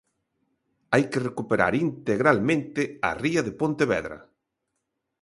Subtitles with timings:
[0.93, 4.17] Hai que recuperar integralmente a ría de Pontevedra.